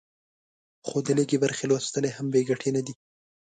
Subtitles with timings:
[0.87, 2.93] خو د لږې برخې لوستل یې هم بې ګټې نه دي.